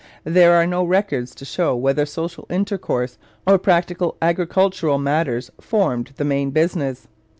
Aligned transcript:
There 0.23 0.55
are 0.55 0.65
no 0.65 0.83
records 0.83 1.35
to 1.35 1.45
show 1.45 1.75
whether 1.75 2.07
social 2.07 2.47
intercourse 2.49 3.19
or 3.45 3.59
practical 3.59 4.17
agricultural 4.19 4.97
matters 4.97 5.51
formed 5.61 6.13
the 6.15 6.25
main 6.25 6.49
business. 6.49 7.07